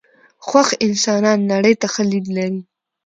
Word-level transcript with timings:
خوښ 0.47 0.69
انسانان 0.85 1.39
نړۍ 1.51 1.73
ته 1.81 1.87
ښه 1.93 2.03
لید 2.11 2.25
لري. 2.35 2.61